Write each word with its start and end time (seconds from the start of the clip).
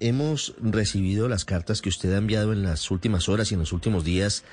hemos 0.00 0.54
recibido 0.60 1.28
las 1.28 1.44
cartas 1.44 1.82
que 1.82 1.88
usted 1.88 2.12
ha 2.12 2.18
enviado 2.18 2.52
en 2.52 2.62
las 2.62 2.90
últimas 2.90 3.28
horas 3.28 3.50
y 3.50 3.54
en 3.54 3.60
los 3.60 3.72
últimos 3.72 4.04
días 4.04 4.44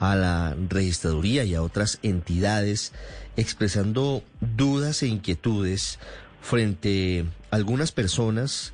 a 0.00 0.14
la 0.14 0.56
registraduría 0.68 1.44
y 1.44 1.54
a 1.54 1.62
otras 1.62 1.98
entidades 2.02 2.92
expresando 3.36 4.22
dudas 4.40 5.02
e 5.02 5.08
inquietudes 5.08 5.98
frente 6.40 7.24
a 7.50 7.56
algunas 7.56 7.92
personas, 7.92 8.72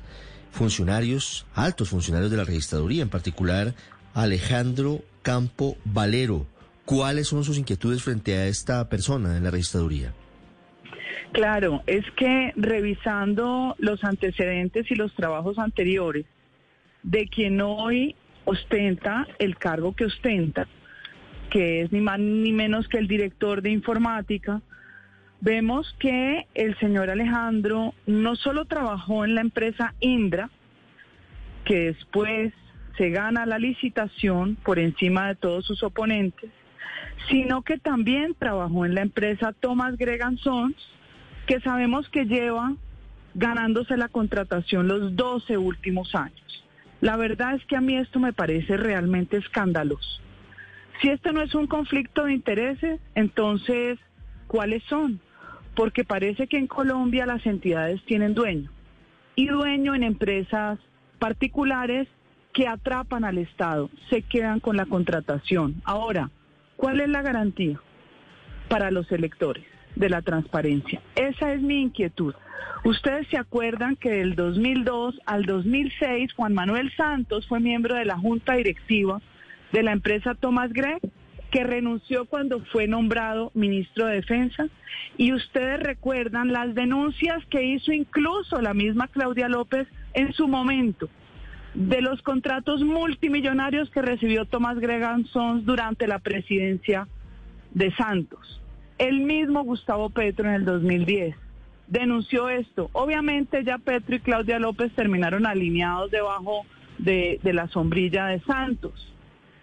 funcionarios, 0.51 1.45
altos 1.53 1.89
funcionarios 1.89 2.31
de 2.31 2.37
la 2.37 2.43
registraduría, 2.43 3.03
en 3.03 3.09
particular 3.09 3.75
Alejandro 4.13 5.03
Campo 5.21 5.77
Valero. 5.83 6.45
¿Cuáles 6.85 7.27
son 7.27 7.43
sus 7.43 7.57
inquietudes 7.57 8.03
frente 8.03 8.35
a 8.37 8.47
esta 8.47 8.87
persona 8.89 9.37
en 9.37 9.43
la 9.43 9.51
registraduría? 9.51 10.13
Claro, 11.31 11.83
es 11.85 12.09
que 12.11 12.53
revisando 12.55 13.75
los 13.77 14.03
antecedentes 14.03 14.89
y 14.89 14.95
los 14.95 15.13
trabajos 15.15 15.59
anteriores 15.59 16.25
de 17.03 17.27
quien 17.27 17.61
hoy 17.61 18.15
ostenta 18.45 19.27
el 19.39 19.57
cargo 19.57 19.95
que 19.95 20.05
ostenta, 20.05 20.67
que 21.49 21.81
es 21.81 21.91
ni 21.91 22.01
más 22.01 22.19
ni 22.19 22.51
menos 22.51 22.87
que 22.87 22.97
el 22.97 23.07
director 23.07 23.61
de 23.61 23.71
informática, 23.71 24.61
vemos 25.41 25.95
que 25.99 26.47
el 26.53 26.77
señor 26.79 27.09
Alejandro 27.09 27.93
no 28.05 28.35
solo 28.35 28.65
trabajó 28.65 29.25
en 29.25 29.35
la 29.35 29.41
empresa 29.41 29.93
Indra, 29.99 30.49
que 31.65 31.93
después 31.93 32.53
se 32.97 33.09
gana 33.09 33.45
la 33.45 33.59
licitación 33.59 34.55
por 34.63 34.79
encima 34.79 35.27
de 35.27 35.35
todos 35.35 35.65
sus 35.65 35.83
oponentes, 35.83 36.49
sino 37.29 37.61
que 37.63 37.77
también 37.77 38.35
trabajó 38.35 38.85
en 38.85 38.95
la 38.95 39.01
empresa 39.01 39.53
Thomas 39.53 39.97
Gregan 39.97 40.37
Sons, 40.37 40.75
que 41.45 41.59
sabemos 41.61 42.09
que 42.09 42.25
lleva 42.25 42.73
ganándose 43.35 43.97
la 43.97 44.09
contratación 44.09 44.87
los 44.87 45.15
12 45.15 45.57
últimos 45.57 46.15
años. 46.15 46.63
La 47.01 47.17
verdad 47.17 47.55
es 47.55 47.65
que 47.65 47.75
a 47.75 47.81
mí 47.81 47.95
esto 47.97 48.19
me 48.19 48.33
parece 48.33 48.77
realmente 48.77 49.37
escandaloso. 49.37 50.21
Si 51.01 51.09
esto 51.09 51.33
no 51.33 51.41
es 51.41 51.53
un 51.53 51.67
conflicto 51.67 52.23
de 52.23 52.33
intereses, 52.33 52.99
entonces, 53.13 53.99
¿cuáles 54.47 54.81
son? 54.83 55.19
Porque 55.75 56.05
parece 56.05 56.47
que 56.47 56.57
en 56.57 56.67
Colombia 56.67 57.25
las 57.25 57.45
entidades 57.45 58.03
tienen 58.05 58.33
dueño 58.33 58.71
y 59.35 59.47
dueño 59.47 59.93
en 59.93 60.03
empresas 60.03 60.79
particulares 61.19 62.07
que 62.53 62.69
atrapan 62.69 63.25
al 63.25 63.37
Estado, 63.37 63.89
se 64.09 64.21
quedan 64.21 64.61
con 64.61 64.77
la 64.77 64.85
contratación. 64.85 65.81
Ahora, 65.83 66.31
¿cuál 66.77 67.01
es 67.01 67.09
la 67.09 67.21
garantía 67.21 67.81
para 68.69 68.91
los 68.91 69.11
electores 69.11 69.74
de 69.95 70.09
la 70.09 70.21
transparencia? 70.21 71.01
Esa 71.15 71.53
es 71.53 71.61
mi 71.61 71.81
inquietud. 71.81 72.33
Ustedes 72.83 73.27
se 73.29 73.37
acuerdan 73.37 73.95
que 73.95 74.11
del 74.11 74.35
2002 74.35 75.19
al 75.25 75.45
2006 75.45 76.33
Juan 76.33 76.53
Manuel 76.53 76.91
Santos 76.95 77.47
fue 77.47 77.59
miembro 77.59 77.95
de 77.95 78.05
la 78.05 78.17
junta 78.17 78.53
directiva 78.53 79.21
de 79.71 79.83
la 79.83 79.91
empresa 79.91 80.35
Thomas 80.35 80.71
Gregg, 80.71 81.01
que 81.51 81.63
renunció 81.63 82.25
cuando 82.25 82.63
fue 82.65 82.87
nombrado 82.87 83.51
ministro 83.53 84.05
de 84.05 84.15
Defensa. 84.15 84.67
Y 85.17 85.33
ustedes 85.33 85.79
recuerdan 85.79 86.51
las 86.51 86.75
denuncias 86.75 87.43
que 87.49 87.63
hizo 87.63 87.91
incluso 87.91 88.61
la 88.61 88.73
misma 88.73 89.07
Claudia 89.07 89.49
López 89.49 89.87
en 90.13 90.33
su 90.33 90.47
momento 90.47 91.09
de 91.73 92.01
los 92.01 92.21
contratos 92.21 92.83
multimillonarios 92.83 93.89
que 93.89 94.01
recibió 94.01 94.45
Thomas 94.45 94.79
Gregan 94.79 95.25
durante 95.63 96.07
la 96.07 96.19
presidencia 96.19 97.07
de 97.73 97.93
Santos. 97.95 98.61
El 98.97 99.21
mismo 99.21 99.63
Gustavo 99.63 100.09
Petro 100.09 100.47
en 100.47 100.55
el 100.55 100.65
2010 100.65 101.35
denunció 101.87 102.49
esto. 102.49 102.89
Obviamente 102.93 103.63
ya 103.63 103.77
Petro 103.77 104.15
y 104.15 104.19
Claudia 104.19 104.59
López 104.59 104.93
terminaron 104.95 105.45
alineados 105.45 106.11
debajo 106.11 106.65
de, 106.97 107.39
la 107.43 107.67
sombrilla 107.67 108.27
de 108.27 108.39
Santos. 108.41 109.13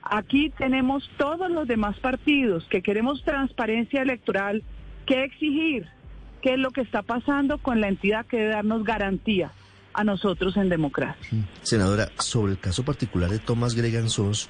Aquí 0.03 0.51
tenemos 0.51 1.09
todos 1.17 1.51
los 1.51 1.67
demás 1.67 1.99
partidos 1.99 2.65
que 2.69 2.83
queremos 2.83 3.23
transparencia 3.25 4.03
electoral, 4.03 4.63
que 5.07 5.25
exigir 5.25 5.89
qué 6.43 6.55
es 6.55 6.59
lo 6.59 6.71
que 6.71 6.81
está 6.81 7.03
pasando 7.03 7.59
con 7.59 7.81
la 7.81 7.89
entidad 7.89 8.27
que 8.27 8.39
debe 8.39 8.51
darnos 8.51 8.85
garantía 8.85 9.53
a 9.95 10.05
nosotros 10.05 10.57
en 10.57 10.69
democracia. 10.69 11.39
Senadora, 11.63 12.09
sobre 12.19 12.53
el 12.53 12.59
caso 12.59 12.85
particular 12.85 13.31
de 13.31 13.39
Tomás 13.39 13.75
Gregan 13.75 14.11
Sons, 14.11 14.49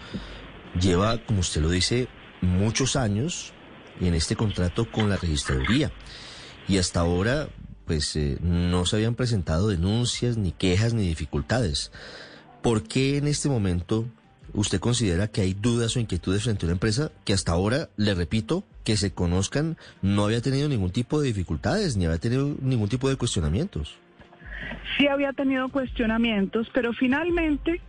lleva, 0.81 1.19
como 1.19 1.41
usted 1.41 1.61
lo 1.61 1.69
dice, 1.69 2.09
muchos 2.41 2.97
años 2.97 3.53
en 4.01 4.15
este 4.15 4.37
contrato 4.37 4.91
con 4.91 5.09
la 5.09 5.17
registraduría. 5.17 5.93
Y 6.69 6.79
hasta 6.79 7.01
ahora, 7.01 7.49
pues, 7.87 8.17
eh, 8.17 8.39
no 8.41 8.87
se 8.87 8.97
habían 8.97 9.15
presentado 9.15 9.69
denuncias, 9.69 10.37
ni 10.37 10.53
quejas, 10.53 10.95
ni 10.95 11.07
dificultades. 11.07 11.93
¿Por 12.63 12.85
qué 12.85 13.17
en 13.17 13.27
este 13.27 13.49
momento 13.49 14.07
usted 14.55 14.81
considera 14.81 15.29
que 15.29 15.41
hay 15.41 15.55
dudas 15.55 15.97
o 15.97 16.01
inquietudes 16.01 16.45
frente 16.45 16.65
a 16.65 16.69
una 16.69 16.75
empresa 16.75 17.11
que 17.25 17.33
hasta 17.33 17.53
ahora, 17.53 17.89
le 17.97 18.15
repito, 18.15 18.65
que 18.85 18.97
se 18.97 19.13
conozcan, 19.13 19.77
no 20.03 20.25
había 20.25 20.41
tenido 20.41 20.69
ningún 20.69 20.91
tipo 20.91 21.21
de 21.21 21.29
dificultades, 21.29 21.97
ni 21.97 22.07
había 22.07 22.19
tenido 22.19 22.55
ningún 22.61 22.89
tipo 22.89 23.09
de 23.09 23.17
cuestionamientos? 23.17 23.97
Sí 24.97 25.07
había 25.07 25.33
tenido 25.33 25.69
cuestionamientos, 25.69 26.69
pero 26.73 26.93
finalmente, 26.93 27.81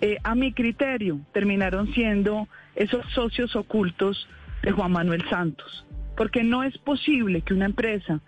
eh, 0.00 0.18
a 0.22 0.34
mi 0.34 0.52
criterio, 0.52 1.20
terminaron 1.32 1.92
siendo 1.92 2.48
esos 2.76 3.04
socios 3.12 3.56
ocultos 3.56 4.28
de 4.68 4.72
Juan 4.74 4.92
Manuel 4.92 5.24
Santos, 5.30 5.86
porque 6.14 6.44
no 6.44 6.62
es 6.62 6.76
posible 6.76 7.40
que 7.40 7.54
una 7.54 7.64
empresa, 7.64 8.20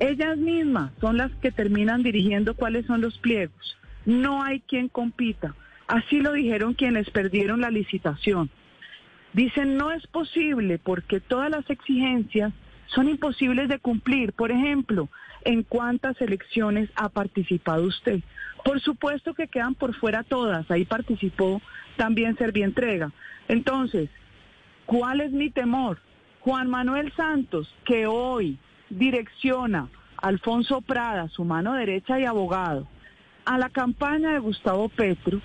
ellas 0.00 0.36
mismas 0.38 0.90
son 1.00 1.18
las 1.18 1.30
que 1.36 1.52
terminan 1.52 2.02
dirigiendo 2.02 2.56
cuáles 2.56 2.84
son 2.86 3.00
los 3.00 3.16
pliegos, 3.18 3.78
no 4.04 4.42
hay 4.42 4.58
quien 4.58 4.88
compita, 4.88 5.54
así 5.86 6.18
lo 6.18 6.32
dijeron 6.32 6.74
quienes 6.74 7.08
perdieron 7.10 7.60
la 7.60 7.70
licitación. 7.70 8.50
Dicen 9.34 9.76
no 9.76 9.92
es 9.92 10.04
posible 10.08 10.78
porque 10.78 11.20
todas 11.20 11.48
las 11.48 11.70
exigencias 11.70 12.52
son 12.86 13.08
imposibles 13.08 13.68
de 13.68 13.78
cumplir. 13.78 14.32
Por 14.32 14.50
ejemplo, 14.50 15.08
¿en 15.44 15.62
cuántas 15.62 16.20
elecciones 16.20 16.90
ha 16.96 17.08
participado 17.08 17.84
usted? 17.84 18.18
Por 18.64 18.80
supuesto 18.80 19.32
que 19.34 19.46
quedan 19.46 19.76
por 19.76 19.94
fuera 19.94 20.24
todas. 20.24 20.68
Ahí 20.72 20.84
participó 20.84 21.62
también 21.96 22.36
Servientrega. 22.36 23.12
Entonces, 23.46 24.10
¿cuál 24.86 25.20
es 25.20 25.32
mi 25.32 25.50
temor? 25.50 25.98
Juan 26.40 26.70
Manuel 26.70 27.12
Santos, 27.16 27.74
que 27.84 28.06
hoy 28.06 28.58
direcciona 28.88 29.88
Alfonso 30.16 30.80
Prada, 30.80 31.28
su 31.28 31.44
mano 31.44 31.74
derecha 31.74 32.18
y 32.18 32.24
abogado, 32.24 32.86
a 33.44 33.58
la 33.58 33.68
campaña 33.68 34.32
de 34.32 34.38
Gustavo 34.38 34.88
Petro, 34.88 35.40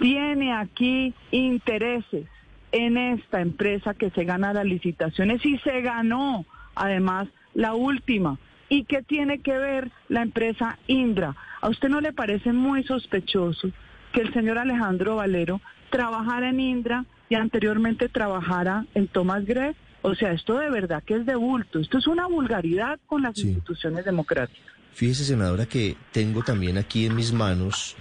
tiene 0.00 0.52
aquí 0.52 1.14
intereses 1.30 2.26
en 2.72 2.96
esta 2.96 3.40
empresa 3.40 3.94
que 3.94 4.10
se 4.10 4.24
gana 4.24 4.52
las 4.52 4.64
licitaciones 4.64 5.44
y 5.44 5.58
se 5.58 5.80
ganó 5.82 6.44
además 6.74 7.28
la 7.54 7.74
última. 7.74 8.38
¿Y 8.68 8.84
qué 8.84 9.02
tiene 9.02 9.40
que 9.40 9.56
ver 9.56 9.90
la 10.08 10.22
empresa 10.22 10.78
Indra? 10.86 11.36
¿A 11.60 11.68
usted 11.68 11.88
no 11.88 12.00
le 12.00 12.12
parece 12.12 12.52
muy 12.52 12.82
sospechoso 12.82 13.70
que 14.12 14.22
el 14.22 14.32
señor 14.32 14.58
Alejandro 14.58 15.16
Valero 15.16 15.60
trabajara 15.90 16.48
en 16.48 16.60
Indra 16.60 17.04
anteriormente 17.36 18.08
trabajara 18.08 18.86
en 18.94 19.08
Thomas 19.08 19.44
Gregg? 19.44 19.76
O 20.02 20.14
sea, 20.14 20.32
esto 20.32 20.58
de 20.58 20.70
verdad 20.70 21.02
que 21.04 21.16
es 21.16 21.24
de 21.26 21.34
bulto. 21.34 21.78
Esto 21.78 21.98
es 21.98 22.06
una 22.06 22.26
vulgaridad 22.26 22.98
con 23.06 23.22
las 23.22 23.36
Sí. 23.36 23.48
instituciones 23.48 24.04
democráticas. 24.04 24.62
Fíjese, 24.92 25.24
senadora, 25.24 25.66
que 25.66 25.96
tengo 26.12 26.42
también 26.42 26.78
aquí 26.78 27.06
en 27.06 27.16
mis 27.16 27.32
manos 27.32 27.96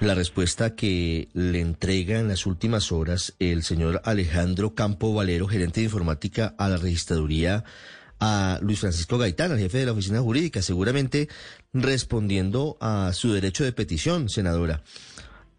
la 0.00 0.14
respuesta 0.14 0.76
que 0.76 1.28
le 1.34 1.60
entrega 1.60 2.20
en 2.20 2.28
las 2.28 2.46
últimas 2.46 2.92
horas 2.92 3.34
el 3.40 3.64
señor 3.64 4.00
Alejandro 4.04 4.74
Campo 4.74 5.12
Valero, 5.12 5.48
gerente 5.48 5.80
de 5.80 5.86
informática 5.86 6.54
a 6.56 6.68
la 6.68 6.76
registraduría, 6.76 7.64
a 8.20 8.58
Luis 8.62 8.78
Francisco 8.80 9.18
Gaitán, 9.18 9.50
al 9.52 9.58
jefe 9.58 9.78
de 9.78 9.86
la 9.86 9.92
oficina 9.92 10.20
jurídica, 10.20 10.62
seguramente 10.62 11.28
respondiendo 11.72 12.76
a 12.80 13.10
su 13.12 13.32
derecho 13.32 13.64
de 13.64 13.72
petición, 13.72 14.28
senadora. 14.28 14.82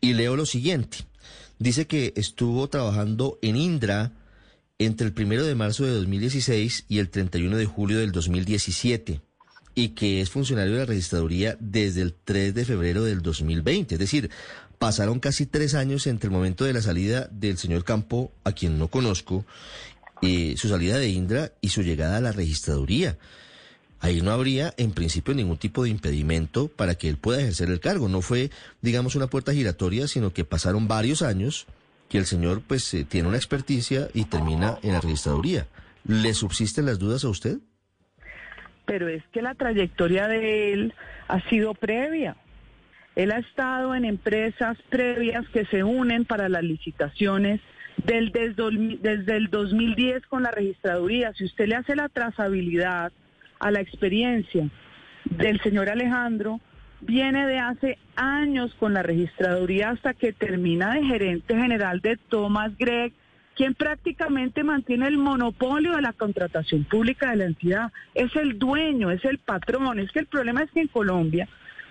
Y 0.01 0.13
leo 0.13 0.35
lo 0.37 0.45
siguiente. 0.45 0.99
Dice 1.59 1.87
que 1.87 2.13
estuvo 2.15 2.69
trabajando 2.69 3.37
en 3.41 3.57
Indra 3.57 4.13
entre 4.79 5.05
el 5.05 5.13
primero 5.13 5.45
de 5.45 5.55
marzo 5.55 5.83
de 5.83 5.91
2016 5.91 6.85
y 6.87 6.99
el 6.99 7.09
31 7.09 7.57
de 7.57 7.65
julio 7.65 7.99
del 7.99 8.13
2017 8.13 9.21
y 9.75 9.89
que 9.89 10.21
es 10.21 10.29
funcionario 10.29 10.73
de 10.73 10.79
la 10.79 10.85
registraduría 10.85 11.57
desde 11.59 12.01
el 12.01 12.13
3 12.13 12.55
de 12.55 12.63
febrero 12.63 13.03
del 13.03 13.21
2020. 13.21 13.95
Es 13.95 13.99
decir, 13.99 14.29
pasaron 14.77 15.19
casi 15.19 15.45
tres 15.45 15.75
años 15.75 16.07
entre 16.07 16.27
el 16.27 16.33
momento 16.33 16.63
de 16.63 16.73
la 16.73 16.81
salida 16.81 17.27
del 17.29 17.57
señor 17.57 17.83
Campo, 17.83 18.31
a 18.45 18.53
quien 18.53 18.79
no 18.79 18.87
conozco, 18.87 19.45
eh, 20.21 20.55
su 20.57 20.69
salida 20.69 20.97
de 20.97 21.09
Indra 21.09 21.51
y 21.59 21.69
su 21.69 21.81
llegada 21.81 22.17
a 22.17 22.21
la 22.21 22.31
registraduría. 22.31 23.17
Ahí 24.01 24.21
no 24.21 24.31
habría, 24.31 24.73
en 24.77 24.91
principio, 24.91 25.33
ningún 25.33 25.57
tipo 25.57 25.83
de 25.83 25.89
impedimento 25.89 26.69
para 26.69 26.95
que 26.95 27.09
él 27.09 27.17
pueda 27.17 27.41
ejercer 27.41 27.69
el 27.69 27.79
cargo. 27.79 28.07
No 28.07 28.21
fue, 28.21 28.49
digamos, 28.81 29.15
una 29.15 29.27
puerta 29.27 29.53
giratoria, 29.53 30.07
sino 30.07 30.31
que 30.31 30.45
pasaron 30.45 30.87
varios 30.87 31.21
años 31.21 31.67
que 32.07 32.17
el 32.17 32.25
señor, 32.25 32.61
pues, 32.65 32.93
eh, 32.93 33.05
tiene 33.05 33.27
una 33.27 33.37
experticia 33.37 34.07
y 34.13 34.25
termina 34.25 34.79
en 34.83 34.93
la 34.93 35.01
registraduría. 35.01 35.67
¿Le 36.05 36.33
subsisten 36.33 36.85
las 36.85 36.97
dudas 36.97 37.23
a 37.23 37.29
usted? 37.29 37.57
Pero 38.85 39.07
es 39.07 39.23
que 39.31 39.41
la 39.41 39.53
trayectoria 39.53 40.27
de 40.27 40.73
él 40.73 40.93
ha 41.27 41.41
sido 41.49 41.75
previa. 41.75 42.35
Él 43.15 43.31
ha 43.31 43.39
estado 43.39 43.93
en 43.95 44.05
empresas 44.05 44.77
previas 44.89 45.47
que 45.49 45.65
se 45.65 45.83
unen 45.83 46.25
para 46.25 46.49
las 46.49 46.63
licitaciones 46.63 47.59
del, 48.05 48.31
desde, 48.31 49.35
el 49.35 49.49
2010 49.49 50.25
con 50.27 50.43
la 50.43 50.51
registraduría. 50.51 51.33
Si 51.33 51.45
usted 51.45 51.67
le 51.67 51.75
hace 51.75 51.95
la 51.95 52.09
trazabilidad 52.09 53.11
a 53.59 53.71
la 53.71 53.81
experiencia 53.81 54.67
del 55.25 55.59
señor 55.61 55.89
Alejandro, 55.89 56.59
viene 57.01 57.45
de 57.47 57.59
hace 57.59 57.97
años 58.15 58.73
con 58.79 58.93
la 58.93 59.03
registraduría 59.03 59.89
hasta 59.89 60.13
que 60.13 60.33
termina 60.33 60.93
de 60.93 61.03
gerente 61.03 61.55
general 61.55 62.01
de 62.01 62.17
Thomas 62.17 62.77
Gregg, 62.77 63.13
quien 63.55 63.73
prácticamente 63.75 64.63
mantiene 64.63 65.07
el 65.07 65.17
monopolio 65.17 65.95
de 65.95 66.01
la 66.01 66.13
contratación 66.13 66.85
pública 66.85 67.31
de 67.31 67.37
la 67.37 67.45
entidad. 67.45 67.91
Es 68.15 68.35
el 68.35 68.57
dueño, 68.57 69.11
es 69.11 69.23
el 69.25 69.37
patrón. 69.37 69.99
Es 69.99 70.11
que 70.11 70.19
el 70.19 70.27
problema 70.27 70.63
es 70.63 70.71
que 70.71 70.81
en 70.81 70.87
Colombia 70.87 71.47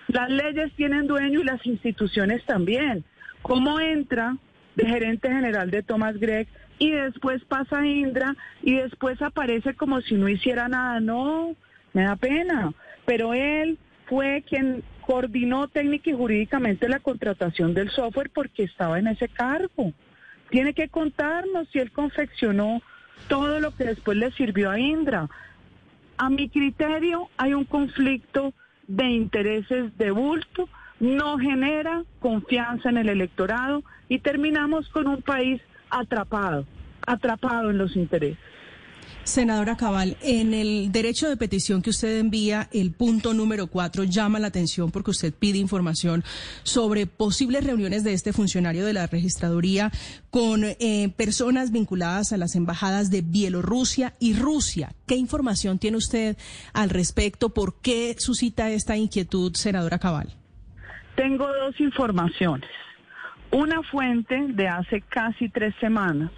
las 0.07 0.29
leyes 0.29 0.71
tienen 0.75 1.05
dueño 1.05 1.41
y 1.41 1.43
las 1.43 1.63
instituciones 1.65 2.43
también. 2.45 3.03
¿Cómo 3.43 3.79
entra 3.79 4.35
de 4.75 4.85
gerente 4.85 5.29
general 5.29 5.71
de 5.71 5.83
Thomas 5.83 6.17
Gregg 6.17 6.47
y 6.77 6.91
después 6.91 7.43
pasa 7.43 7.85
Indra 7.85 8.35
y 8.61 8.75
después 8.75 9.21
aparece 9.21 9.73
como 9.75 10.01
si 10.01 10.15
no 10.15 10.29
hiciera 10.29 10.67
nada? 10.69 10.99
No, 10.99 11.55
me 11.93 12.03
da 12.03 12.15
pena. 12.15 12.73
Pero 13.05 13.33
él 13.33 13.77
fue 14.07 14.43
quien 14.47 14.83
coordinó 15.05 15.67
técnica 15.67 16.09
y 16.09 16.13
jurídicamente 16.13 16.87
la 16.87 16.99
contratación 16.99 17.73
del 17.73 17.89
software 17.89 18.31
porque 18.33 18.63
estaba 18.63 18.99
en 18.99 19.07
ese 19.07 19.27
cargo. 19.27 19.91
Tiene 20.49 20.73
que 20.73 20.87
contarnos 20.87 21.67
si 21.69 21.79
él 21.79 21.91
confeccionó 21.91 22.81
todo 23.27 23.59
lo 23.59 23.75
que 23.75 23.85
después 23.85 24.17
le 24.17 24.31
sirvió 24.31 24.71
a 24.71 24.79
Indra. 24.79 25.27
A 26.17 26.29
mi 26.29 26.49
criterio 26.49 27.29
hay 27.37 27.53
un 27.53 27.65
conflicto 27.65 28.53
de 28.87 29.05
intereses 29.05 29.97
de 29.97 30.11
bulto, 30.11 30.69
no 30.99 31.37
genera 31.37 32.03
confianza 32.19 32.89
en 32.89 32.97
el 32.97 33.09
electorado 33.09 33.83
y 34.07 34.19
terminamos 34.19 34.89
con 34.89 35.07
un 35.07 35.21
país 35.21 35.61
atrapado, 35.89 36.65
atrapado 37.05 37.69
en 37.69 37.77
los 37.77 37.95
intereses. 37.95 38.49
Senadora 39.23 39.77
Cabal, 39.77 40.17
en 40.21 40.55
el 40.55 40.91
derecho 40.91 41.29
de 41.29 41.37
petición 41.37 41.83
que 41.83 41.91
usted 41.91 42.17
envía, 42.17 42.67
el 42.71 42.91
punto 42.91 43.33
número 43.33 43.67
cuatro 43.67 44.03
llama 44.03 44.39
la 44.39 44.47
atención 44.47 44.89
porque 44.91 45.11
usted 45.11 45.33
pide 45.33 45.59
información 45.59 46.23
sobre 46.63 47.05
posibles 47.05 47.63
reuniones 47.63 48.03
de 48.03 48.13
este 48.13 48.33
funcionario 48.33 48.85
de 48.85 48.93
la 48.93 49.05
registraduría 49.05 49.91
con 50.31 50.63
eh, 50.63 51.13
personas 51.15 51.71
vinculadas 51.71 52.33
a 52.33 52.37
las 52.37 52.55
embajadas 52.55 53.11
de 53.11 53.21
Bielorrusia 53.21 54.15
y 54.19 54.33
Rusia. 54.33 54.95
¿Qué 55.05 55.15
información 55.15 55.77
tiene 55.77 55.97
usted 55.97 56.35
al 56.73 56.89
respecto? 56.89 57.49
¿Por 57.49 57.75
qué 57.81 58.15
suscita 58.17 58.71
esta 58.71 58.97
inquietud, 58.97 59.53
senadora 59.55 59.99
Cabal? 59.99 60.39
Tengo 61.19 61.53
dos 61.53 61.77
informaciones. 61.81 62.69
Una 63.51 63.83
fuente 63.83 64.41
de 64.53 64.69
hace 64.69 65.01
casi 65.01 65.49
tres 65.49 65.75
semanas 65.81 66.31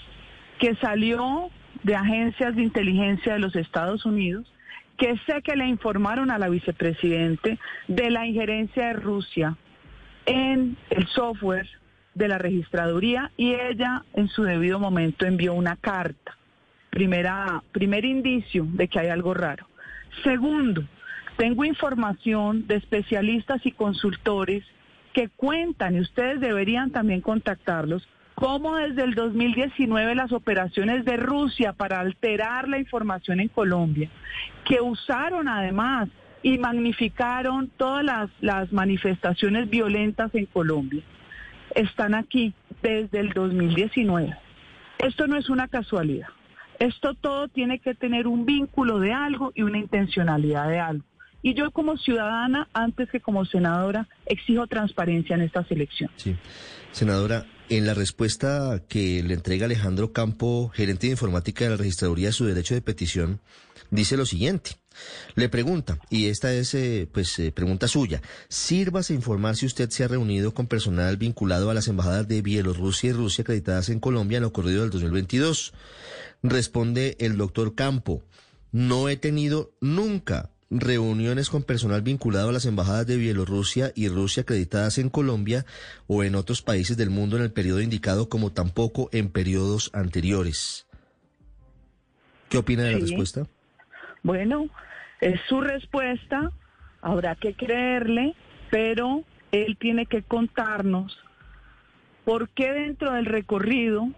que 0.58 0.74
salió 0.78 1.52
de 1.84 1.96
agencias 1.96 2.56
de 2.56 2.64
inteligencia 2.64 3.34
de 3.34 3.40
los 3.40 3.56
Estados 3.56 4.08
Unidos 4.08 4.52
que 4.98 5.20
sé 5.28 5.44
que 5.44 5.56
le 5.56 5.68
informaron 5.68 6.32
a 6.32 6.40
la 6.40 6.50
vicepresidente 6.50 7.60
de 7.88 8.10
la 8.10 8.26
injerencia 8.26 8.88
de 8.88 8.94
Rusia 8.94 9.56
en 10.26 10.76
el 10.90 11.06
software 11.10 11.70
de 12.16 12.28
la 12.28 12.40
registraduría 12.40 13.32
y 13.38 13.54
ella 13.54 14.04
en 14.16 14.30
su 14.30 14.42
debido 14.42 14.80
momento 14.80 15.28
envió 15.28 15.54
una 15.54 15.76
carta. 15.76 16.36
Primera, 16.90 17.62
primer 17.72 18.04
indicio 18.04 18.66
de 18.74 18.88
que 18.88 18.98
hay 18.98 19.10
algo 19.10 19.36
raro. 19.36 19.68
Segundo, 20.24 20.84
tengo 21.42 21.66
información 21.66 22.68
de 22.68 22.76
especialistas 22.76 23.66
y 23.66 23.72
consultores 23.72 24.64
que 25.12 25.28
cuentan, 25.28 25.96
y 25.96 26.00
ustedes 26.00 26.40
deberían 26.40 26.92
también 26.92 27.20
contactarlos, 27.22 28.08
cómo 28.36 28.76
desde 28.76 29.06
el 29.06 29.16
2019 29.16 30.14
las 30.14 30.34
operaciones 30.34 31.04
de 31.04 31.18
Rusia 31.18 31.74
para 31.74 32.00
alterar 32.00 32.68
la 32.68 32.78
información 32.78 33.40
en 33.40 33.48
Colombia, 33.48 34.08
que 34.66 34.82
usaron 34.82 35.48
además 35.48 36.10
y 36.44 36.60
magnificaron 36.60 37.72
todas 37.76 38.30
las, 38.40 38.72
manifestaciones 38.72 39.68
violentas 39.68 40.30
en 40.36 40.46
Colombia, 40.46 41.02
están 41.74 42.14
aquí 42.14 42.54
desde 42.84 43.20
el 43.20 43.30
2019. 43.30 44.38
Esto 45.00 45.26
no 45.26 45.38
es 45.38 45.50
una 45.50 45.68
casualidad. 45.68 46.28
Esto 46.78 47.16
todo 47.16 47.48
tiene 47.48 47.80
que 47.80 47.96
tener 47.96 48.28
un 48.28 48.46
vínculo 48.46 49.00
de 49.00 49.12
algo 49.12 49.52
y 49.56 49.64
una 49.64 49.80
intencionalidad 49.80 50.70
de 50.70 50.80
algo. 50.80 51.11
Y 51.42 51.54
yo 51.54 51.72
como 51.72 51.98
ciudadana, 51.98 52.68
antes 52.74 53.10
que 53.10 53.20
como 53.20 53.46
senadora, 53.46 54.08
exijo 54.26 54.68
transparencia 54.68 55.36
en 55.36 55.42
esta 55.42 55.64
selección. 55.66 56.12
Sí. 56.18 56.36
Senadora, 56.92 57.46
en 57.70 57.86
la 57.86 57.94
respuesta 57.94 58.84
que 58.90 59.24
le 59.24 59.34
entrega 59.34 59.66
Alejandro 59.66 60.12
Campo, 60.12 60.70
gerente 60.74 61.08
de 61.08 61.12
informática 61.12 61.64
de 61.64 61.72
la 61.72 61.78
registraduría 61.78 62.28
de 62.28 62.34
su 62.34 62.46
derecho 62.46 62.74
de 62.74 62.82
petición, 62.82 63.40
dice 63.90 64.18
lo 64.18 64.26
siguiente. 64.26 64.72
Le 65.36 65.48
pregunta, 65.48 65.98
y 66.10 66.26
esta 66.26 66.54
es 66.54 66.74
eh, 66.74 67.08
pues 67.12 67.40
eh, 67.40 67.54
pregunta 67.54 67.88
suya, 67.88 68.22
sírvase 68.50 69.14
informar 69.14 69.56
si 69.56 69.66
usted 69.66 69.90
se 69.90 70.04
ha 70.04 70.10
reunido 70.10 70.54
con 70.54 70.68
personal 70.68 71.16
vinculado 71.16 71.70
a 71.70 71.74
las 71.74 71.88
embajadas 71.88 72.28
de 72.28 72.42
Bielorrusia 72.42 73.12
y 73.12 73.14
Rusia 73.14 73.44
acreditadas 73.44 73.88
en 73.88 74.02
Colombia 74.02 74.38
en 74.38 74.44
lo 74.44 74.50
ocurrido 74.50 74.82
del 74.82 74.92
2022. 74.92 75.74
Responde 76.44 77.16
el 77.20 77.38
doctor 77.38 77.74
Campo, 77.74 78.22
no 78.74 79.08
he 79.08 79.16
tenido 79.16 79.72
nunca 79.80 80.50
reuniones 80.72 81.50
con 81.50 81.64
personal 81.64 82.02
vinculado 82.02 82.50
a 82.50 82.54
las 82.54 82.66
embajadas 82.66 83.06
de 83.06 83.18
Bielorrusia 83.18 83.92
y 83.94 84.08
Rusia 84.08 84.44
acreditadas 84.44 84.98
en 84.98 85.10
Colombia 85.10 85.66
o 86.08 86.24
en 86.24 86.36
otros 86.36 86.62
países 86.62 86.96
del 86.98 87.10
mundo 87.10 87.36
en 87.36 87.44
el 87.44 87.52
periodo 87.52 87.82
indicado 87.82 88.30
como 88.30 88.52
tampoco 88.52 89.10
en 89.12 89.30
periodos 89.30 89.92
anteriores. 89.94 90.88
¿Qué 92.50 92.58
opina 92.58 92.84
de 92.84 92.94
la 92.94 93.00
respuesta? 93.00 93.48
Bueno, 94.24 94.70
es 95.20 95.40
su 95.48 95.62
respuesta, 95.62 96.52
habrá 97.02 97.36
que 97.36 97.54
creerle, 97.54 98.36
pero 98.70 99.24
él 99.52 99.78
tiene 99.78 100.06
que 100.06 100.24
contarnos 100.24 101.18
por 102.24 102.50
qué 102.50 102.72
dentro 102.72 103.14
del 103.14 103.26
recorrido 103.26 104.10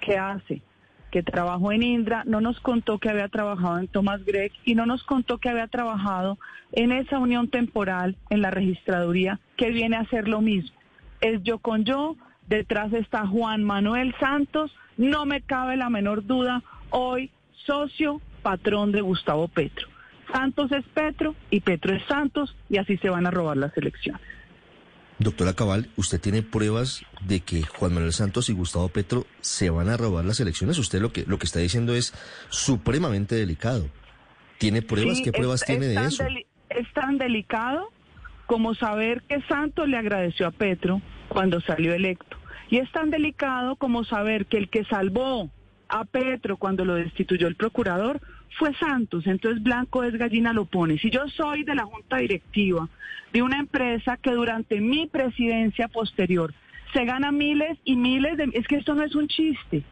que 0.00 0.16
hace 0.16 0.62
que 1.10 1.22
trabajó 1.22 1.72
en 1.72 1.82
Indra, 1.82 2.22
no 2.26 2.40
nos 2.40 2.60
contó 2.60 2.98
que 2.98 3.10
había 3.10 3.28
trabajado 3.28 3.78
en 3.78 3.88
Thomas 3.88 4.24
Gregg 4.24 4.52
y 4.64 4.74
no 4.74 4.86
nos 4.86 5.02
contó 5.04 5.38
que 5.38 5.48
había 5.48 5.66
trabajado 5.66 6.38
en 6.72 6.92
esa 6.92 7.18
unión 7.18 7.48
temporal 7.48 8.16
en 8.30 8.42
la 8.42 8.50
registraduría 8.50 9.40
que 9.56 9.70
viene 9.70 9.96
a 9.96 10.00
hacer 10.00 10.28
lo 10.28 10.40
mismo. 10.40 10.76
Es 11.20 11.42
yo 11.42 11.58
con 11.58 11.84
yo, 11.84 12.16
detrás 12.48 12.92
está 12.92 13.26
Juan 13.26 13.64
Manuel 13.64 14.14
Santos, 14.18 14.72
no 14.96 15.26
me 15.26 15.42
cabe 15.42 15.76
la 15.76 15.90
menor 15.90 16.24
duda, 16.26 16.62
hoy 16.90 17.30
socio, 17.66 18.20
patrón 18.42 18.92
de 18.92 19.00
Gustavo 19.00 19.48
Petro. 19.48 19.88
Santos 20.32 20.70
es 20.72 20.84
Petro 20.94 21.34
y 21.50 21.60
Petro 21.60 21.94
es 21.94 22.02
Santos 22.04 22.56
y 22.68 22.78
así 22.78 22.96
se 22.98 23.10
van 23.10 23.26
a 23.26 23.30
robar 23.30 23.56
las 23.56 23.76
elecciones. 23.76 24.22
Doctora 25.20 25.52
Cabal, 25.52 25.90
¿usted 25.96 26.18
tiene 26.18 26.42
pruebas 26.42 27.04
de 27.20 27.40
que 27.40 27.60
Juan 27.62 27.92
Manuel 27.92 28.14
Santos 28.14 28.48
y 28.48 28.54
Gustavo 28.54 28.88
Petro 28.88 29.26
se 29.42 29.68
van 29.68 29.90
a 29.90 29.98
robar 29.98 30.24
las 30.24 30.40
elecciones? 30.40 30.78
Usted 30.78 30.98
lo 30.98 31.12
que, 31.12 31.24
lo 31.26 31.38
que 31.38 31.44
está 31.44 31.58
diciendo 31.58 31.94
es 31.94 32.14
supremamente 32.48 33.34
delicado. 33.34 33.86
¿Tiene 34.56 34.80
pruebas? 34.80 35.20
¿Qué 35.22 35.30
pruebas 35.30 35.62
tiene 35.62 35.88
de 35.88 36.06
eso? 36.06 36.24
Es 36.70 36.90
tan 36.94 37.18
delicado 37.18 37.92
como 38.46 38.74
saber 38.74 39.22
que 39.28 39.42
Santos 39.42 39.88
le 39.88 39.98
agradeció 39.98 40.46
a 40.46 40.52
Petro 40.52 41.02
cuando 41.28 41.60
salió 41.60 41.92
electo. 41.92 42.38
Y 42.70 42.78
es 42.78 42.90
tan 42.90 43.10
delicado 43.10 43.76
como 43.76 44.04
saber 44.04 44.46
que 44.46 44.56
el 44.56 44.70
que 44.70 44.84
salvó 44.84 45.50
a 45.88 46.06
Petro 46.06 46.56
cuando 46.56 46.86
lo 46.86 46.94
destituyó 46.94 47.46
el 47.46 47.56
procurador 47.56 48.22
fue 48.58 48.74
Santos, 48.74 49.26
entonces 49.26 49.62
Blanco 49.62 50.02
es 50.04 50.16
gallina 50.16 50.52
lo 50.52 50.64
pone. 50.64 50.98
Si 50.98 51.10
yo 51.10 51.26
soy 51.28 51.64
de 51.64 51.74
la 51.74 51.84
junta 51.84 52.18
directiva 52.18 52.88
de 53.32 53.42
una 53.42 53.58
empresa 53.58 54.16
que 54.16 54.32
durante 54.32 54.80
mi 54.80 55.06
presidencia 55.06 55.88
posterior 55.88 56.52
se 56.92 57.04
gana 57.04 57.30
miles 57.30 57.78
y 57.84 57.96
miles 57.96 58.36
de... 58.36 58.50
Es 58.52 58.66
que 58.66 58.76
esto 58.76 58.94
no 58.94 59.02
es 59.02 59.14
un 59.14 59.28
chiste. 59.28 59.84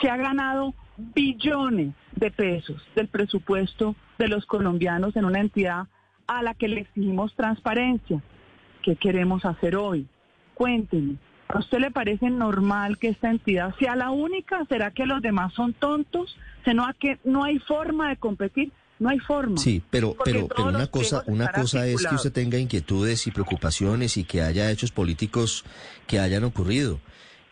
Se 0.00 0.10
ha 0.10 0.16
ganado 0.16 0.74
billones 0.96 1.94
de 2.16 2.30
pesos 2.30 2.82
del 2.94 3.08
presupuesto 3.08 3.96
de 4.18 4.28
los 4.28 4.44
colombianos 4.46 5.16
en 5.16 5.24
una 5.24 5.40
entidad 5.40 5.88
a 6.26 6.42
la 6.42 6.54
que 6.54 6.68
le 6.68 6.82
exigimos 6.82 7.34
transparencia. 7.34 8.22
¿Qué 8.82 8.96
queremos 8.96 9.44
hacer 9.44 9.76
hoy? 9.76 10.06
Cuéntenme. 10.54 11.16
¿A 11.52 11.58
usted 11.58 11.78
le 11.78 11.90
parece 11.90 12.30
normal 12.30 12.98
que 12.98 13.08
esta 13.08 13.30
entidad 13.30 13.74
sea 13.78 13.94
la 13.94 14.10
única? 14.10 14.64
¿Será 14.68 14.90
que 14.90 15.04
los 15.06 15.20
demás 15.20 15.52
son 15.54 15.74
tontos? 15.74 16.36
¿Será 16.64 16.94
que 16.98 17.18
no 17.24 17.44
hay 17.44 17.58
forma 17.58 18.08
de 18.08 18.16
competir? 18.16 18.72
No 18.98 19.08
hay 19.10 19.18
forma. 19.18 19.56
Sí, 19.58 19.82
pero, 19.90 20.16
pero, 20.24 20.48
una 20.64 20.86
cosa, 20.86 21.24
una 21.26 21.50
cosa 21.50 21.86
es 21.86 22.06
que 22.06 22.14
usted 22.14 22.32
tenga 22.32 22.56
inquietudes 22.58 23.26
y 23.26 23.32
preocupaciones 23.32 24.16
y 24.16 24.24
que 24.24 24.42
haya 24.42 24.70
hechos 24.70 24.92
políticos 24.92 25.64
que 26.06 26.20
hayan 26.20 26.44
ocurrido. 26.44 27.00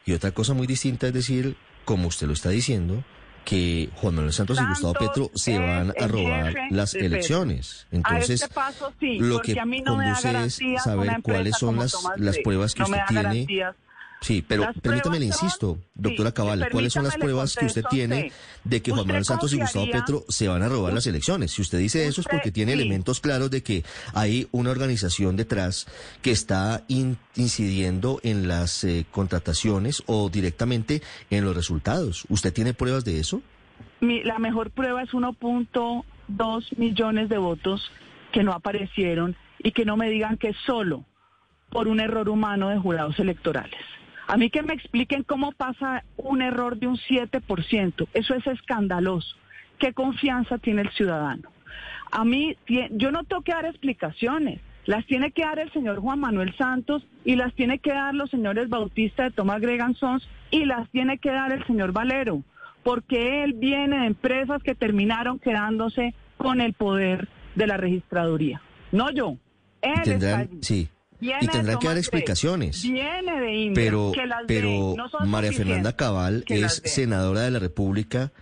Y 0.07 0.13
otra 0.13 0.31
cosa 0.31 0.55
muy 0.55 0.67
distinta 0.67 1.09
es 1.09 1.13
decir, 1.13 1.57
como 1.85 2.09
usted 2.09 2.27
lo 2.27 2.33
está 2.33 2.51
diciendo, 2.51 3.05
que 3.45 3.89
Juan 3.97 4.15
Manuel 4.15 4.33
Santos 4.33 4.61
y 4.61 4.65
Gustavo 4.67 4.93
Petro 4.95 5.31
se 5.35 5.59
van 5.59 5.93
a 6.01 6.07
robar 6.07 6.55
las 6.71 6.95
elecciones. 6.95 7.87
Entonces, 7.91 8.43
este 8.43 8.55
paso 8.55 8.93
sí, 9.01 9.19
lo 9.19 9.41
que 9.41 9.59
a 9.59 9.65
mí 9.65 9.81
no 9.83 9.97
me 9.97 10.05
da 10.07 10.15
conduce 10.23 10.45
es 10.45 10.83
saber 10.85 11.21
cuáles 11.23 11.57
son 11.59 11.77
las- 11.77 11.97
las 12.17 12.39
pruebas 12.39 12.75
que 12.75 12.81
no 12.83 12.87
usted 12.91 13.05
tiene. 13.09 13.47
Sí, 14.23 14.45
pero 14.47 14.65
Las 14.65 14.79
permítame, 14.79 15.19
le 15.19 15.33
son- 15.33 15.45
insisto, 15.47 15.79
doctora 15.95 16.29
sí, 16.31 16.35
Cabal, 16.35 16.69
¿cuáles 16.71 16.93
son 16.93 17.05
las 17.05 17.17
pruebas 17.17 17.57
que 17.57 17.65
usted 17.65 17.83
tiene 17.89 18.31
de 18.65 18.83
que 18.83 18.91
Juan 18.91 19.01
¿Usted 19.01 19.07
Manuel 19.09 19.25
Santos 19.25 19.53
y 19.55 19.59
Gustavo 19.59 19.87
Petro 19.91 20.25
se 20.29 20.47
van 20.47 20.63
a 20.63 20.69
robar 20.69 20.93
las 20.93 21.07
elecciones? 21.07 21.53
Si 21.53 21.63
usted 21.63 21.79
dice 21.79 22.07
eso 22.07 22.21
es 22.21 22.29
porque 22.29 22.53
tiene 22.53 22.73
sí. 22.75 22.81
elementos 22.81 23.21
claros 23.21 23.51
de 23.51 23.63
que 23.63 23.83
hay 24.13 24.47
una 24.53 24.71
organización 24.73 25.37
detrás 25.37 25.87
que 26.21 26.33
está 26.33 26.85
in- 26.89 27.17
incidiendo 27.37 28.21
en 28.23 28.47
las 28.47 28.85
eh, 28.85 29.07
contrataciones 29.11 30.03
o 30.07 30.29
directamente 30.29 31.01
en 31.31 31.45
los 31.47 31.57
resultados. 31.57 32.27
¿Usted 32.29 32.53
tiene 32.53 32.75
pruebas 32.75 33.07
de 33.07 33.21
eso? 33.21 33.41
Mi- 34.01 34.23
la 34.23 34.39
mejor 34.39 34.71
prueba 34.71 35.03
es 35.03 35.15
1.2 35.15 36.77
millones 36.77 37.29
de 37.31 37.39
votos 37.39 37.91
que 38.33 38.43
no 38.43 38.53
aparecieron 38.53 39.35
y 39.59 39.73
que 39.73 39.85
no 39.85 39.97
me 39.97 40.11
digan 40.11 40.37
que 40.37 40.55
solo 40.67 41.05
por 41.71 41.89
un 41.89 42.01
error 42.01 42.29
humano 42.29 42.69
de 42.69 42.79
jurados 42.79 43.19
electorales. 43.19 43.81
A 44.31 44.37
mí 44.37 44.49
que 44.49 44.63
me 44.63 44.75
expliquen 44.75 45.25
cómo 45.25 45.51
pasa 45.51 46.05
un 46.17 46.41
error 46.41 46.79
de 46.79 46.87
un 46.87 46.97
7%. 46.97 48.07
Eso 48.15 48.35
es 48.35 48.47
escandaloso. 48.47 49.35
¿Qué 49.81 49.93
confianza 49.93 50.59
tiene 50.59 50.83
el 50.83 50.91
ciudadano? 50.91 51.51
A 52.13 52.25
mí, 52.25 52.57
yo 52.93 53.11
no 53.11 53.25
tengo 53.25 53.43
que 53.43 53.51
dar 53.51 53.65
explicaciones. 53.65 54.61
Las 54.87 55.05
tiene 55.07 55.33
que 55.33 55.43
dar 55.43 55.59
el 55.59 55.73
señor 55.73 55.99
Juan 55.99 56.21
Manuel 56.21 56.55
Santos 56.57 57.05
y 57.25 57.35
las 57.35 57.53
tiene 57.55 57.81
que 57.81 57.93
dar 57.93 58.15
los 58.15 58.31
señores 58.31 58.69
Bautista 58.69 59.25
de 59.25 59.33
Tomás 59.33 59.61
Gregan 59.61 59.97
Sons 59.97 60.29
y 60.53 60.65
las 60.65 60.89
tiene 60.91 61.19
que 61.19 61.31
dar 61.31 61.51
el 61.51 61.67
señor 61.67 61.91
Valero, 61.91 62.45
porque 62.85 63.43
él 63.43 63.55
viene 63.55 63.99
de 63.99 64.07
empresas 64.07 64.63
que 64.63 64.77
terminaron 64.77 65.41
quedándose 65.41 66.15
con 66.37 66.61
el 66.61 66.75
poder 66.75 67.29
de 67.57 67.67
la 67.67 67.77
registraduría. 67.77 68.63
No 68.93 69.11
yo. 69.11 69.39
Él 69.83 70.13
está 70.13 70.39
allí. 70.39 70.59
sí, 70.63 70.89
Viene 71.21 71.39
y 71.43 71.49
tendrán 71.49 71.79
que 71.79 71.89
dar 71.89 71.99
explicaciones. 71.99 72.83
Viene 72.83 73.41
de 73.41 73.55
India. 73.55 73.75
Pero, 73.75 74.13
que 74.15 74.27
las 74.27 74.43
pero 74.47 74.95
no 74.97 75.09
María 75.27 75.53
Fernanda 75.53 75.95
Cabal 75.95 76.45
es 76.49 76.83
senadora 76.85 77.43
de 77.43 77.51
la 77.51 77.59
República, 77.59 78.33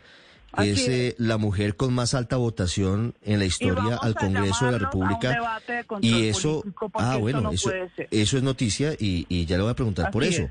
es 0.57 0.89
eh, 0.89 1.09
es. 1.09 1.15
la 1.19 1.39
mujer 1.39 1.77
con 1.77 1.93
más 1.93 2.15
alta 2.15 2.37
votación 2.37 3.15
en 3.23 3.39
la 3.39 3.45
historia 3.45 3.97
al 4.01 4.15
Congreso 4.15 4.67
de 4.67 4.73
la 4.73 4.79
República. 4.79 5.61
de 5.67 5.85
Y 6.01 6.29
eso, 6.29 6.65
ah, 6.95 7.17
bueno, 7.17 7.41
no 7.41 7.51
eso, 7.51 7.73
es 8.11 8.43
noticia 8.43 8.93
y, 8.93 9.27
y 9.29 9.47
ya 9.47 9.57
le 9.57 9.63
voy 9.63 9.73
a 9.73 9.77
preguntar 9.77 10.11
por 10.11 10.25
eso. 10.25 10.43
es. 10.43 10.51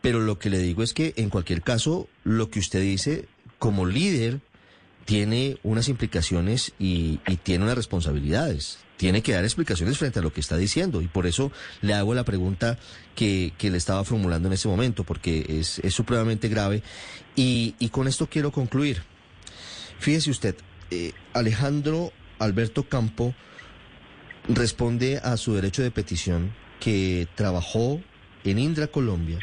Pero 0.00 0.20
lo 0.20 0.38
que 0.38 0.50
le 0.50 0.58
digo 0.58 0.82
es 0.82 0.92
que 0.92 1.14
en 1.16 1.30
cualquier 1.30 1.62
caso, 1.62 2.08
lo 2.24 2.50
que 2.50 2.58
usted 2.58 2.80
dice 2.80 3.26
como 3.58 3.86
líder 3.86 4.40
tiene 5.06 5.56
unas 5.62 5.88
implicaciones 5.88 6.72
y, 6.78 7.20
y 7.26 7.36
tiene 7.36 7.64
unas 7.64 7.76
responsabilidades. 7.76 8.78
Tiene 9.04 9.22
que 9.22 9.34
dar 9.34 9.44
explicaciones 9.44 9.98
frente 9.98 10.20
a 10.20 10.22
lo 10.22 10.32
que 10.32 10.40
está 10.40 10.56
diciendo 10.56 11.02
y 11.02 11.08
por 11.08 11.26
eso 11.26 11.52
le 11.82 11.92
hago 11.92 12.14
la 12.14 12.24
pregunta 12.24 12.78
que, 13.14 13.52
que 13.58 13.68
le 13.68 13.76
estaba 13.76 14.02
formulando 14.02 14.48
en 14.48 14.54
ese 14.54 14.66
momento, 14.66 15.04
porque 15.04 15.44
es, 15.46 15.78
es 15.80 15.92
supremamente 15.92 16.48
grave. 16.48 16.82
Y, 17.36 17.74
y 17.78 17.90
con 17.90 18.08
esto 18.08 18.30
quiero 18.30 18.50
concluir. 18.50 19.02
Fíjese 19.98 20.30
usted, 20.30 20.56
eh, 20.90 21.12
Alejandro 21.34 22.14
Alberto 22.38 22.84
Campo 22.84 23.34
responde 24.48 25.18
a 25.18 25.36
su 25.36 25.52
derecho 25.52 25.82
de 25.82 25.90
petición 25.90 26.54
que 26.80 27.28
trabajó 27.34 28.00
en 28.42 28.58
Indra, 28.58 28.86
Colombia, 28.86 29.38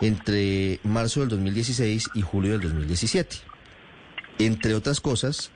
entre 0.00 0.80
marzo 0.82 1.20
del 1.20 1.28
2016 1.28 2.08
y 2.14 2.22
julio 2.22 2.52
del 2.52 2.62
2017. 2.62 3.36
Entre 4.38 4.74
otras 4.74 5.02
cosas, 5.02 5.50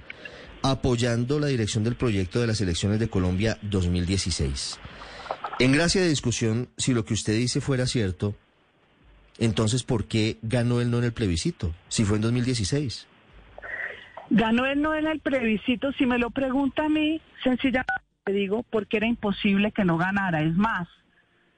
apoyando 0.62 1.38
la 1.38 1.48
dirección 1.48 1.84
del 1.84 1.96
proyecto 1.96 2.40
de 2.40 2.46
las 2.46 2.60
elecciones 2.60 3.00
de 3.00 3.08
Colombia 3.08 3.58
2016. 3.62 4.78
En 5.58 5.72
gracia 5.72 6.00
de 6.00 6.08
discusión, 6.08 6.68
si 6.76 6.94
lo 6.94 7.04
que 7.04 7.14
usted 7.14 7.34
dice 7.34 7.60
fuera 7.60 7.86
cierto, 7.86 8.34
entonces 9.38 9.82
¿por 9.82 10.06
qué 10.06 10.38
ganó 10.42 10.80
él 10.80 10.90
no 10.90 10.98
en 10.98 11.04
el 11.04 11.12
plebiscito? 11.12 11.74
Si 11.88 12.04
fue 12.04 12.16
en 12.16 12.22
2016. 12.22 13.06
Ganó 14.30 14.64
él 14.66 14.80
no 14.80 14.94
en 14.94 15.06
el 15.06 15.20
plebiscito. 15.20 15.92
Si 15.92 16.06
me 16.06 16.18
lo 16.18 16.30
pregunta 16.30 16.84
a 16.84 16.88
mí, 16.88 17.20
sencillamente 17.42 17.92
digo 18.26 18.64
porque 18.70 18.98
era 18.98 19.06
imposible 19.06 19.72
que 19.72 19.84
no 19.84 19.98
ganara. 19.98 20.42
Es 20.42 20.54
más, 20.54 20.88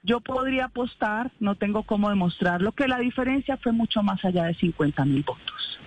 yo 0.03 0.21
podría 0.21 0.67
apostar, 0.67 1.31
no 1.39 1.55
tengo 1.55 1.85
cómo 1.85 2.09
demostrarlo, 2.09 2.73
que 2.73 2.89
la 2.89 2.99
diferencia 2.99 3.57
fue 3.59 3.73
mucho 3.73 4.03
más 4.03 4.25
allá 4.25 4.45
de 4.45 4.55
50 4.55 5.05
mil 5.05 5.23
votos. 5.23 5.79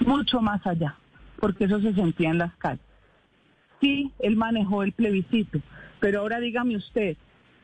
Mucho 0.00 0.40
más 0.40 0.64
allá, 0.66 0.96
porque 1.40 1.64
eso 1.64 1.80
se 1.80 1.94
sentía 1.94 2.30
en 2.30 2.38
las 2.38 2.54
calles. 2.56 2.84
Sí, 3.80 4.12
él 4.20 4.36
manejó 4.36 4.82
el 4.82 4.92
plebiscito, 4.92 5.60
pero 6.00 6.20
ahora 6.20 6.40
dígame 6.40 6.76
usted, 6.76 7.16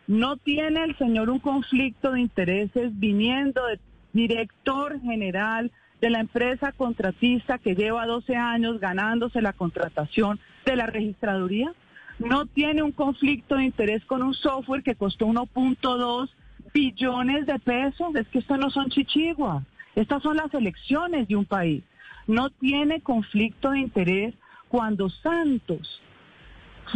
¿no 0.07 0.37
tiene 0.37 0.85
el 0.85 0.97
señor 0.99 1.31
un 1.31 1.39
conflicto 1.39 2.13
de 2.13 2.21
intereses 2.21 2.91
viniendo 2.99 3.65
de 3.67 3.81
director 4.13 5.01
general 5.01 5.71
de 6.01 6.11
la 6.11 6.21
empresa 6.21 6.73
contratista 6.73 7.59
que 7.59 7.75
lleva 7.75 8.07
12 8.07 8.37
años 8.37 8.81
ganándose 8.81 9.41
la 9.41 9.53
contratación 9.53 10.41
de 10.65 10.77
la 10.77 10.87
registraduría? 10.87 11.73
¿No 12.19 12.45
tiene 12.45 12.83
un 12.83 12.93
conflicto 12.93 13.57
de 13.57 13.65
interés 13.65 14.05
con 14.05 14.23
un 14.23 14.35
software 14.35 14.83
que 14.83 14.95
costó 14.95 15.27
1.2 15.27 16.29
billones 16.75 17.47
de 17.47 17.59
pesos? 17.59 18.15
Es 18.15 18.29
que 18.29 18.41
esto 18.41 18.57
no 18.59 18.69
son 18.71 18.91
chichiguas, 18.91 19.65
estas 19.95 20.23
son 20.23 20.37
las 20.37 20.53
elecciones 20.53 21.29
de 21.29 21.37
un 21.37 21.47
país. 21.47 21.83
No 22.27 22.51
tiene 22.51 23.01
conflicto 23.01 23.71
de 23.71 23.81
interés 23.81 24.35
cuando 24.69 25.09
Santos 25.11 26.01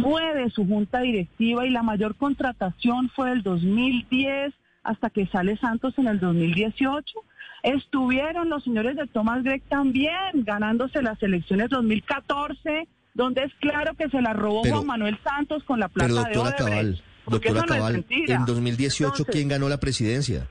fue 0.01 0.33
de 0.35 0.49
su 0.49 0.65
junta 0.65 0.99
directiva 1.01 1.65
y 1.65 1.69
la 1.69 1.83
mayor 1.83 2.15
contratación 2.15 3.09
fue 3.15 3.29
del 3.29 3.43
2010 3.43 4.53
hasta 4.83 5.09
que 5.09 5.25
sale 5.27 5.57
Santos 5.57 5.93
en 5.97 6.07
el 6.07 6.19
2018. 6.19 7.19
Estuvieron 7.63 8.49
los 8.49 8.63
señores 8.63 8.95
de 8.95 9.07
Thomas 9.07 9.43
Gregg 9.43 9.63
también 9.63 10.11
ganándose 10.35 11.01
las 11.01 11.21
elecciones 11.23 11.69
2014, 11.69 12.87
donde 13.13 13.43
es 13.43 13.53
claro 13.59 13.95
que 13.95 14.09
se 14.09 14.21
la 14.21 14.33
robó 14.33 14.61
Pero- 14.61 14.75
Juan 14.75 14.87
Manuel 14.87 15.17
Santos 15.23 15.63
con 15.63 15.79
la 15.79 15.87
plata 15.87 16.07
Pero 16.07 16.23
de 16.23 16.33
doctora 16.33 16.55
Odebrecht. 16.55 16.57
Cabal, 16.59 17.03
doctora 17.27 17.61
no 17.61 17.65
Cabal, 17.65 18.05
en 18.09 18.45
2018 18.45 19.07
Entonces, 19.07 19.33
¿quién 19.33 19.47
ganó 19.47 19.67
la 19.69 19.79
presidencia? 19.79 20.47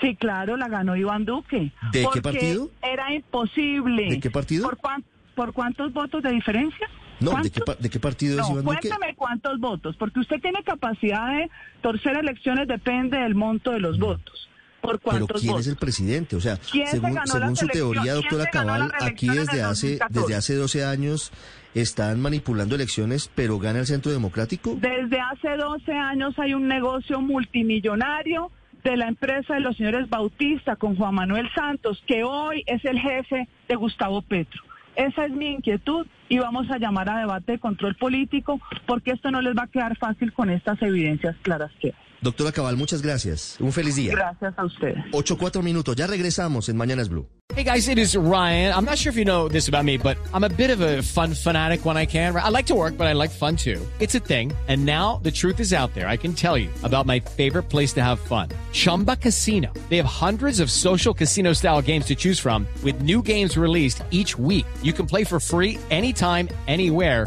Sí, 0.00 0.16
claro, 0.16 0.56
la 0.56 0.68
ganó 0.68 0.96
Iván 0.96 1.24
Duque. 1.24 1.72
¿De 1.92 2.00
qué 2.00 2.02
Porque 2.04 2.22
partido? 2.22 2.70
Era 2.82 3.12
imposible. 3.14 4.10
¿De 4.10 4.20
qué 4.20 4.30
partido? 4.30 4.64
¿Por, 4.64 4.76
cuán- 4.78 5.04
por 5.34 5.52
cuántos 5.52 5.92
votos 5.92 6.22
de 6.22 6.30
diferencia? 6.32 6.88
No, 7.20 7.30
¿de 7.30 7.34
¿Cuántos? 7.36 7.52
qué, 7.52 7.60
pa- 7.60 7.74
de 7.76 7.90
qué 7.90 8.00
partido 8.00 8.32
es 8.40 8.48
No, 8.48 8.52
Iván 8.60 8.64
Duque? 8.64 8.88
cuéntame 8.88 9.14
cuántos 9.14 9.60
votos, 9.60 9.96
porque 9.96 10.20
usted 10.20 10.40
tiene 10.40 10.62
capacidad 10.64 11.28
de 11.32 11.48
torcer 11.80 12.16
elecciones, 12.16 12.66
depende 12.66 13.18
del 13.18 13.34
monto 13.34 13.70
de 13.70 13.80
los 13.80 13.98
votos. 13.98 14.48
¿Por 14.80 14.96
Mm. 14.96 14.98
Pero 14.98 15.10
cuántos 15.10 15.40
¿quién 15.40 15.52
votos? 15.52 15.66
es 15.66 15.72
el 15.72 15.78
presidente? 15.78 16.36
O 16.36 16.40
sea, 16.40 16.56
¿Quién 16.58 16.86
se 16.88 17.00
según, 17.00 17.18
según 17.24 17.56
su 17.56 17.66
teoría, 17.68 18.14
doctora 18.14 18.44
¿Quién 18.50 18.52
se 18.64 18.68
ganó 18.68 18.88
Cabal, 18.90 18.92
aquí 19.12 19.28
desde 19.28 19.62
hace, 19.62 19.86
2014? 19.96 20.20
desde 20.20 20.34
hace 20.34 20.54
12 20.56 20.84
años 20.84 21.32
están 21.74 22.20
manipulando 22.20 22.74
elecciones, 22.74 23.30
pero 23.34 23.58
gana 23.58 23.78
el 23.78 23.86
Centro 23.86 24.12
Democrático. 24.12 24.76
Desde 24.80 25.18
hace 25.20 25.56
12 25.56 25.92
años 25.92 26.38
hay 26.38 26.52
un 26.54 26.68
negocio 26.68 27.20
multimillonario 27.22 28.50
de 28.84 28.96
la 28.98 29.08
empresa 29.08 29.54
de 29.54 29.60
los 29.60 29.76
señores 29.76 30.10
Bautista 30.10 30.76
con 30.76 30.94
Juan 30.96 31.14
Manuel 31.14 31.50
Santos, 31.54 32.02
que 32.06 32.22
hoy 32.22 32.62
es 32.66 32.84
el 32.84 33.00
jefe 33.00 33.48
de 33.66 33.74
Gustavo 33.76 34.20
Petro. 34.20 34.62
Esa 34.94 35.24
es 35.24 35.32
mi 35.32 35.48
inquietud 35.48 36.06
y 36.28 36.38
vamos 36.38 36.70
a 36.70 36.78
llamar 36.78 37.08
a 37.08 37.18
debate 37.18 37.52
de 37.52 37.58
control 37.58 37.96
político 37.96 38.60
porque 38.86 39.12
esto 39.12 39.30
no 39.30 39.40
les 39.40 39.56
va 39.56 39.62
a 39.62 39.68
quedar 39.68 39.96
fácil 39.96 40.32
con 40.32 40.50
estas 40.50 40.80
evidencias 40.82 41.34
claras 41.42 41.72
que 41.80 41.88
hay. 41.88 42.03
Doctora 42.24 42.52
Cabal, 42.52 42.78
muchas 42.78 43.02
gracias. 43.02 43.58
Un 43.60 43.70
feliz 43.70 43.96
día. 43.96 44.12
Gracias 44.12 44.54
a 44.56 44.64
ustedes. 44.64 44.96
8, 45.12 45.36
4 45.36 45.62
minutos. 45.62 45.94
Ya 45.94 46.06
regresamos 46.06 46.70
en 46.70 46.76
Mañanas 46.78 47.10
Blue. 47.10 47.28
Hey 47.54 47.62
guys, 47.62 47.88
it 47.88 47.98
is 47.98 48.16
Ryan. 48.16 48.72
I'm 48.72 48.86
not 48.86 48.96
sure 48.96 49.10
if 49.10 49.18
you 49.18 49.26
know 49.26 49.48
this 49.50 49.68
about 49.68 49.84
me, 49.84 49.98
but 49.98 50.16
I'm 50.32 50.44
a 50.44 50.48
bit 50.48 50.70
of 50.70 50.80
a 50.80 51.02
fun 51.02 51.34
fanatic 51.34 51.84
when 51.84 51.98
I 51.98 52.06
can. 52.06 52.34
I 52.34 52.48
like 52.48 52.64
to 52.68 52.74
work, 52.74 52.96
but 52.96 53.06
I 53.06 53.12
like 53.12 53.28
fun 53.28 53.54
too. 53.54 53.86
It's 54.00 54.14
a 54.14 54.18
thing. 54.18 54.50
And 54.66 54.86
now 54.86 55.20
the 55.22 55.30
truth 55.30 55.60
is 55.60 55.74
out 55.74 55.92
there. 55.92 56.08
I 56.08 56.16
can 56.16 56.32
tell 56.32 56.56
you 56.56 56.70
about 56.82 57.04
my 57.04 57.20
favorite 57.20 57.64
place 57.64 57.92
to 57.94 58.02
have 58.02 58.18
fun. 58.18 58.48
Chumba 58.72 59.16
Casino. 59.16 59.68
They 59.90 59.98
have 59.98 60.06
hundreds 60.06 60.58
of 60.58 60.70
social 60.70 61.12
casino 61.12 61.52
style 61.52 61.82
games 61.82 62.06
to 62.06 62.14
choose 62.14 62.40
from 62.40 62.66
with 62.82 63.02
new 63.02 63.20
games 63.20 63.58
released 63.58 64.02
each 64.10 64.38
week. 64.38 64.64
You 64.82 64.94
can 64.94 65.04
play 65.04 65.24
for 65.24 65.38
free 65.38 65.78
anytime, 65.90 66.48
anywhere. 66.66 67.26